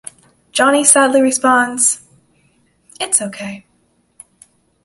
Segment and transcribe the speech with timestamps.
[0.51, 2.01] Johnny sadly responds,
[2.99, 3.67] It's okay.